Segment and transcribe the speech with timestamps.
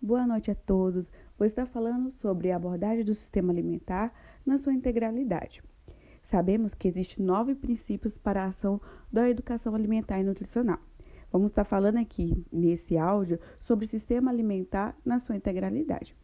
[0.00, 1.10] Boa noite a todos.
[1.38, 4.12] Vou estar falando sobre a abordagem do sistema alimentar
[4.44, 5.62] na sua integralidade.
[6.24, 8.78] Sabemos que existem nove princípios para a ação
[9.10, 10.78] da educação alimentar e nutricional.
[11.32, 16.14] Vamos estar falando aqui nesse áudio sobre o sistema alimentar na sua integralidade.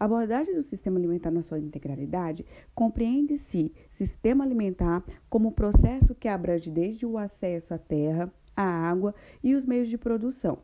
[0.00, 2.44] A abordagem do sistema alimentar na sua integralidade
[2.74, 9.14] compreende-se sistema alimentar como processo que abrange desde o acesso à terra, à água
[9.44, 10.58] e os meios de produção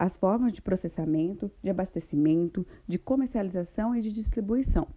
[0.00, 4.88] as formas de processamento, de abastecimento, de comercialização e de distribuição,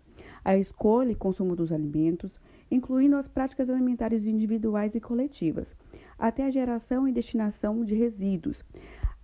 [0.46, 2.32] a escolha e consumo dos alimentos,
[2.72, 5.68] incluindo as práticas alimentares individuais e coletivas,
[6.18, 8.63] até a geração e destinação de resíduos.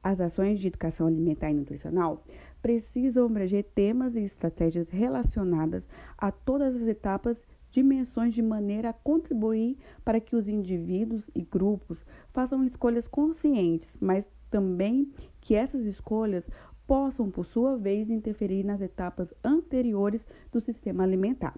[0.03, 2.25] As ações de educação alimentar e nutricional
[2.61, 7.41] precisam abranger temas e estratégias relacionadas a todas as etapas
[7.71, 14.25] dimensões de maneira a contribuir para que os indivíduos e grupos façam escolhas conscientes, mas
[14.49, 16.49] também que essas escolhas
[16.85, 21.55] possam, por sua vez, interferir nas etapas anteriores do sistema alimentar.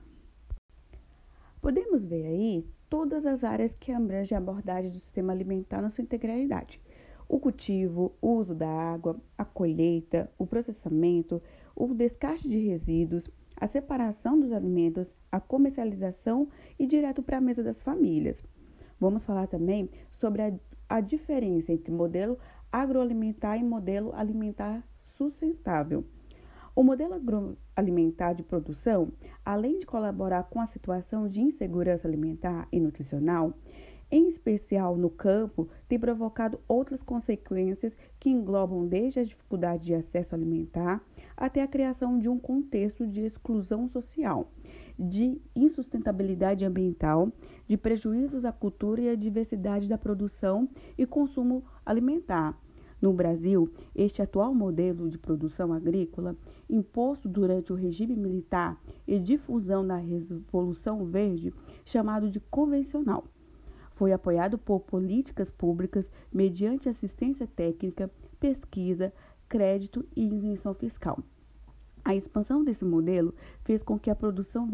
[1.61, 6.01] Podemos ver aí todas as áreas que abrangem a abordagem do sistema alimentar na sua
[6.01, 6.81] integralidade.
[7.29, 11.41] O cultivo, o uso da água, a colheita, o processamento,
[11.73, 17.63] o descarte de resíduos, a separação dos alimentos, a comercialização e direto para a mesa
[17.63, 18.43] das famílias.
[18.99, 20.53] Vamos falar também sobre a,
[20.89, 22.37] a diferença entre modelo
[22.71, 24.83] agroalimentar e modelo alimentar
[25.17, 26.05] sustentável.
[26.73, 29.11] O modelo agroalimentar de produção,
[29.43, 33.53] além de colaborar com a situação de insegurança alimentar e nutricional,
[34.09, 40.35] em especial no campo, tem provocado outras consequências que englobam desde a dificuldade de acesso
[40.35, 41.01] alimentar
[41.35, 44.51] até a criação de um contexto de exclusão social,
[45.01, 47.31] de insustentabilidade ambiental,
[47.67, 52.55] de prejuízos à cultura e à diversidade da produção e consumo alimentar.
[53.01, 56.35] No Brasil, este atual modelo de produção agrícola,
[56.69, 61.51] imposto durante o regime militar e difusão na Revolução Verde,
[61.83, 63.25] chamado de convencional,
[63.95, 68.09] foi apoiado por políticas públicas mediante assistência técnica,
[68.39, 69.11] pesquisa,
[69.49, 71.19] crédito e isenção fiscal.
[72.03, 74.67] A expansão desse modelo fez com que a produção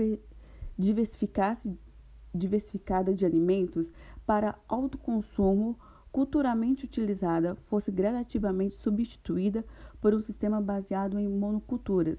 [0.78, 3.92] diversificada de alimentos
[4.26, 5.78] para autoconsumo
[6.12, 9.66] culturalmente utilizada fosse gradativamente substituída
[10.02, 12.18] por um sistema baseado em monoculturas,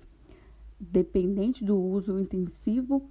[0.78, 3.08] dependente do uso intensivo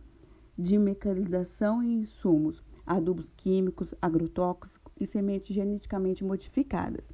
[0.58, 7.06] de mecanização e insumos, adubos químicos, agrotóxicos e sementes geneticamente modificadas.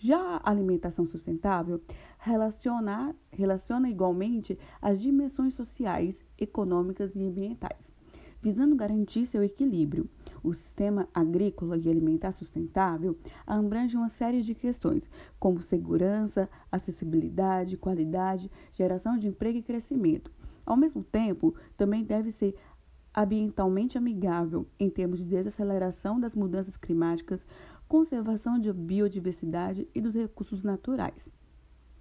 [0.00, 1.80] Já a alimentação sustentável
[2.20, 7.90] relaciona, relaciona igualmente as dimensões sociais, econômicas e ambientais,
[8.40, 10.08] visando garantir seu equilíbrio.
[10.40, 15.02] O sistema agrícola e alimentar sustentável abrange uma série de questões,
[15.36, 20.30] como segurança, acessibilidade, qualidade, geração de emprego e crescimento.
[20.64, 22.54] Ao mesmo tempo, também deve ser
[23.22, 27.44] ambientalmente amigável em termos de desaceleração das mudanças climáticas,
[27.88, 31.28] conservação de biodiversidade e dos recursos naturais.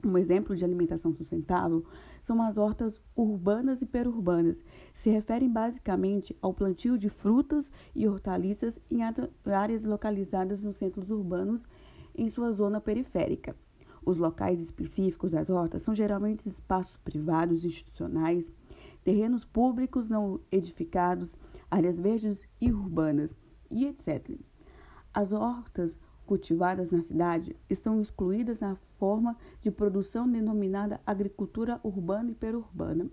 [0.05, 1.83] Um exemplo de alimentação sustentável
[2.22, 4.63] são as hortas urbanas e perurbanas.
[5.00, 11.61] Se referem basicamente ao plantio de frutas e hortaliças em áreas localizadas nos centros urbanos
[12.16, 13.55] em sua zona periférica.
[14.05, 18.45] Os locais específicos das hortas são geralmente espaços privados institucionais,
[19.07, 21.29] terrenos públicos não edificados,
[21.72, 23.34] áreas verdes e urbanas,
[23.72, 24.38] e etc.
[25.13, 32.35] As hortas cultivadas na cidade estão excluídas na forma de produção denominada agricultura urbana e
[32.35, 33.09] perurbana.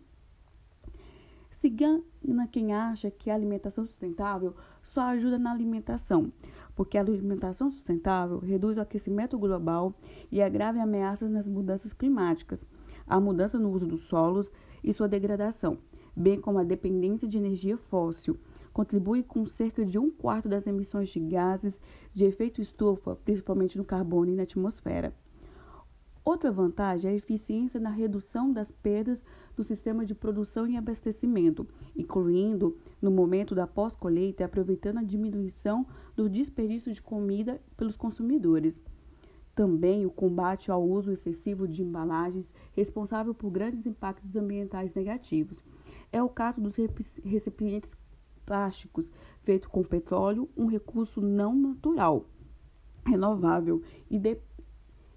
[1.61, 4.53] Se engana quem acha que a alimentação sustentável
[4.83, 6.33] só ajuda na alimentação,
[6.75, 9.95] porque a alimentação sustentável reduz o aquecimento global
[10.33, 12.59] e agrava ameaças nas mudanças climáticas,
[13.07, 14.51] a mudança no uso dos solos
[14.85, 15.79] e sua degradação,
[16.15, 18.39] bem como a dependência de energia fóssil
[18.73, 21.73] contribui com cerca de um quarto das emissões de gases
[22.13, 25.15] de efeito estufa, principalmente no carbono e na atmosfera.
[26.25, 29.23] Outra vantagem é a eficiência na redução das perdas
[29.57, 31.67] do sistema de produção e abastecimento,
[31.97, 38.75] incluindo no momento da pós-colheita, aproveitando a diminuição do desperdício de comida pelos consumidores.
[39.55, 45.63] Também o combate ao uso excessivo de embalagens, responsável por grandes impactos ambientais negativos.
[46.11, 46.75] É o caso dos
[47.25, 47.91] recipientes
[48.45, 49.09] plásticos
[49.43, 52.27] feito com petróleo, um recurso não natural,
[53.07, 54.39] renovável de,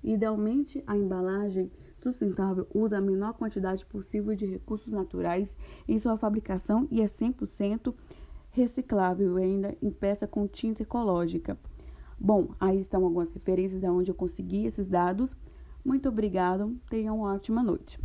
[0.04, 5.58] idealmente a embalagem sustentável usa a menor quantidade possível de recursos naturais
[5.88, 7.94] em sua fabricação e é 100%
[8.52, 11.58] reciclável ainda impressa com tinta ecológica.
[12.20, 15.36] Bom, aí estão algumas referências de onde eu consegui esses dados,
[15.86, 18.00] Muito obrigado, tenham uma ótima noite.